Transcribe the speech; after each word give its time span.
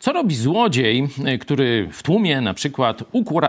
Co 0.00 0.12
robi 0.12 0.34
złodziej, 0.34 1.08
y, 1.34 1.38
który 1.38 1.88
w 1.92 2.02
tłumie 2.02 2.40
na 2.40 2.54
przykład 2.54 3.04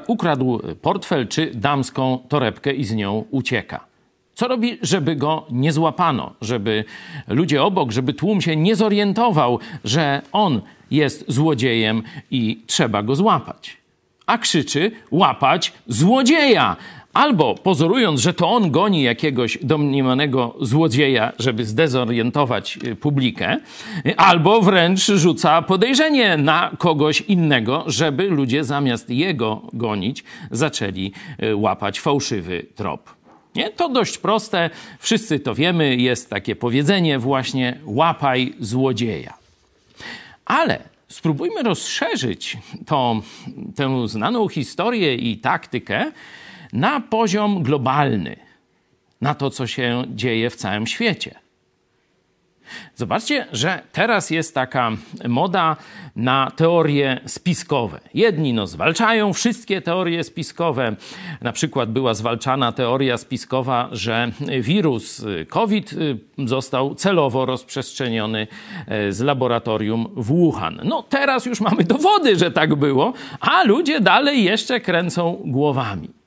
ukradł 0.08 0.62
portfel 0.82 1.28
czy 1.28 1.52
damską 1.54 2.20
torebkę 2.30 2.74
i 2.74 2.84
z 2.84 2.94
nią 2.94 3.24
ucieka? 3.32 3.86
Co 4.34 4.48
robi, 4.48 4.78
żeby 4.82 5.16
go 5.16 5.46
nie 5.52 5.72
złapano, 5.72 6.34
żeby 6.42 6.84
ludzie 7.28 7.64
obok, 7.64 7.92
żeby 7.92 8.14
tłum 8.14 8.42
się 8.42 8.56
nie 8.56 8.76
zorientował, 8.76 9.60
że 9.84 10.22
on 10.32 10.62
jest 10.92 11.26
złodziejem 11.28 12.04
i 12.32 12.62
trzeba 12.68 13.04
go 13.04 13.16
złapać? 13.16 13.78
A 14.26 14.38
krzyczy: 14.38 14.92
łapać 15.12 15.74
złodzieja! 15.88 16.76
Albo 17.14 17.56
pozorując, 17.56 18.20
że 18.20 18.34
to 18.34 18.50
on 18.50 18.72
goni 18.72 19.04
jakiegoś 19.04 19.58
domniemanego 19.62 20.56
złodzieja, 20.62 21.34
żeby 21.40 21.66
zdezorientować 21.66 22.80
y, 22.84 22.96
publikę, 22.96 23.58
albo 24.18 24.62
wręcz 24.62 25.06
rzuca 25.06 25.62
podejrzenie 25.62 26.38
na 26.38 26.72
kogoś 26.78 27.22
innego, 27.22 27.84
żeby 27.88 28.24
ludzie 28.24 28.64
zamiast 28.64 29.10
jego 29.10 29.62
gonić 29.74 30.24
zaczęli 30.52 31.12
y, 31.44 31.56
łapać 31.56 32.00
fałszywy 32.00 32.66
trop. 32.76 33.10
Nie? 33.56 33.70
To 33.70 33.90
dość 33.90 34.18
proste, 34.18 34.70
wszyscy 35.00 35.40
to 35.40 35.56
wiemy, 35.56 35.96
jest 35.96 36.30
takie 36.30 36.56
powiedzenie 36.56 37.20
właśnie 37.20 37.78
łapaj 37.86 38.54
złodzieja. 38.60 39.34
Ale 40.46 40.80
spróbujmy 41.08 41.64
rozszerzyć 41.64 42.58
to, 42.86 43.22
tę 43.76 44.08
znaną 44.08 44.48
historię 44.48 45.16
i 45.16 45.38
taktykę 45.38 46.12
na 46.74 47.00
poziom 47.00 47.64
globalny, 47.64 48.36
na 49.22 49.36
to, 49.36 49.50
co 49.50 49.68
się 49.68 50.04
dzieje 50.08 50.50
w 50.50 50.56
całym 50.56 50.88
świecie. 50.88 51.42
Zobaczcie, 52.96 53.48
że 53.52 53.82
teraz 53.92 54.30
jest 54.30 54.56
taka 54.56 54.92
moda 55.28 55.76
na 56.16 56.52
teorie 56.56 57.20
spiskowe. 57.26 58.00
Jedni 58.14 58.54
no, 58.54 58.68
zwalczają 58.68 59.34
wszystkie 59.34 59.82
teorie 59.82 60.24
spiskowe. 60.24 60.96
Na 61.42 61.52
przykład 61.52 61.92
była 61.92 62.14
zwalczana 62.14 62.72
teoria 62.72 63.18
spiskowa, 63.18 63.90
że 63.92 64.32
wirus 64.62 65.26
COVID 65.50 65.94
został 66.38 66.96
celowo 66.96 67.46
rozprzestrzeniony 67.46 68.48
e, 68.88 69.12
z 69.12 69.22
laboratorium 69.22 70.08
w 70.16 70.26
Wuhan. 70.26 70.82
No 70.84 71.04
teraz 71.04 71.46
już 71.46 71.62
mamy 71.62 71.84
dowody, 71.84 72.36
że 72.36 72.52
tak 72.52 72.76
było, 72.76 73.14
a 73.40 73.64
ludzie 73.64 74.00
dalej 74.00 74.44
jeszcze 74.44 74.80
kręcą 74.80 75.42
głowami. 75.46 76.21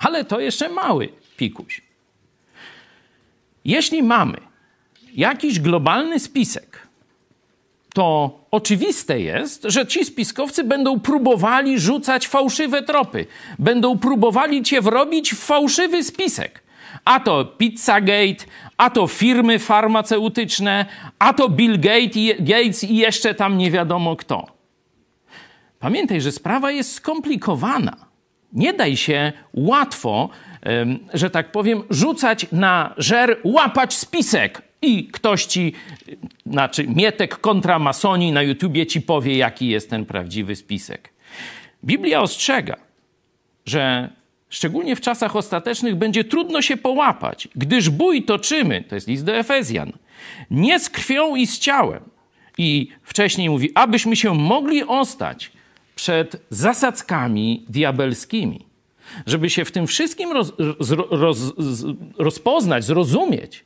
Ale 0.00 0.24
to 0.24 0.40
jeszcze 0.40 0.68
mały 0.68 1.08
pikuś. 1.36 1.82
Jeśli 3.64 4.02
mamy 4.02 4.38
jakiś 5.14 5.60
globalny 5.60 6.20
spisek, 6.20 6.88
to 7.94 8.38
oczywiste 8.50 9.20
jest, 9.20 9.62
że 9.64 9.86
ci 9.86 10.04
spiskowcy 10.04 10.64
będą 10.64 11.00
próbowali 11.00 11.80
rzucać 11.80 12.28
fałszywe 12.28 12.82
tropy, 12.82 13.26
będą 13.58 13.98
próbowali 13.98 14.62
cię 14.62 14.80
wrobić 14.80 15.34
w 15.34 15.38
fałszywy 15.38 16.04
spisek. 16.04 16.62
A 17.04 17.20
to 17.20 17.44
Pizzagate, 17.44 18.44
a 18.76 18.90
to 18.90 19.06
firmy 19.06 19.58
farmaceutyczne, 19.58 20.86
a 21.18 21.32
to 21.32 21.48
Bill 21.48 21.80
Gates 22.38 22.84
i 22.84 22.96
jeszcze 22.96 23.34
tam 23.34 23.58
nie 23.58 23.70
wiadomo 23.70 24.16
kto. 24.16 24.46
Pamiętaj, 25.78 26.20
że 26.20 26.32
sprawa 26.32 26.70
jest 26.70 26.92
skomplikowana. 26.92 28.09
Nie 28.52 28.72
daj 28.72 28.96
się 28.96 29.32
łatwo, 29.54 30.28
że 31.14 31.30
tak 31.30 31.52
powiem, 31.52 31.82
rzucać 31.90 32.46
na 32.52 32.94
żer, 32.96 33.38
łapać 33.44 33.94
spisek 33.94 34.62
i 34.82 35.04
ktoś 35.04 35.44
ci, 35.44 35.72
znaczy 36.46 36.86
Mietek 36.88 37.36
kontra 37.36 37.78
masoni 37.78 38.32
na 38.32 38.42
YouTubie 38.42 38.86
ci 38.86 39.00
powie, 39.00 39.36
jaki 39.36 39.68
jest 39.68 39.90
ten 39.90 40.06
prawdziwy 40.06 40.56
spisek. 40.56 41.12
Biblia 41.84 42.20
ostrzega, 42.20 42.76
że 43.66 44.10
szczególnie 44.48 44.96
w 44.96 45.00
czasach 45.00 45.36
ostatecznych 45.36 45.96
będzie 45.96 46.24
trudno 46.24 46.62
się 46.62 46.76
połapać, 46.76 47.48
gdyż 47.56 47.90
bój 47.90 48.22
toczymy, 48.22 48.84
to 48.88 48.94
jest 48.94 49.08
list 49.08 49.24
do 49.24 49.36
Efezjan, 49.36 49.92
nie 50.50 50.80
z 50.80 50.90
krwią 50.90 51.36
i 51.36 51.46
z 51.46 51.58
ciałem. 51.58 52.00
I 52.58 52.88
wcześniej 53.02 53.50
mówi, 53.50 53.70
abyśmy 53.74 54.16
się 54.16 54.34
mogli 54.34 54.84
ostać 54.84 55.52
przed 56.00 56.36
zasadzkami 56.50 57.64
diabelskimi. 57.68 58.66
Żeby 59.26 59.50
się 59.50 59.64
w 59.64 59.72
tym 59.72 59.86
wszystkim 59.86 60.32
roz, 60.32 60.52
roz, 61.10 61.38
rozpoznać, 62.18 62.84
zrozumieć, 62.84 63.64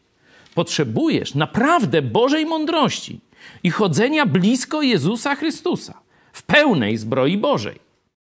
potrzebujesz 0.55 1.35
naprawdę 1.35 2.03
Bożej 2.03 2.47
mądrości 2.47 3.21
i 3.63 3.71
chodzenia 3.71 4.27
blisko 4.27 4.83
Jezusa 4.83 5.35
Chrystusa 5.35 6.01
w 6.33 6.43
pełnej 6.43 6.97
zbroi 6.97 7.39
Bożej. 7.39 7.79